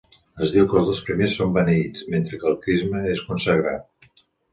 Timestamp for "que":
0.69-0.77, 2.45-2.49